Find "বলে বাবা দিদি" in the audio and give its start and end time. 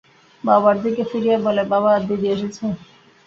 1.45-2.27